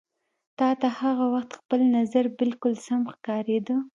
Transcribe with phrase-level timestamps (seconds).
[0.59, 3.75] تا ته هغه وخت خپل نظر بالکل سم ښکارېده.